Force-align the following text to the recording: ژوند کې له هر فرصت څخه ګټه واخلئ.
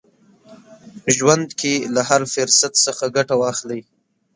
ژوند 1.15 1.47
کې 1.59 1.73
له 1.93 2.01
هر 2.09 2.21
فرصت 2.33 2.73
څخه 2.85 3.03
ګټه 3.15 3.35
واخلئ. 3.41 3.81